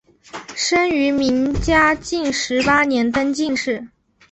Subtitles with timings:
[0.55, 3.87] 生于明嘉靖十八年登进士。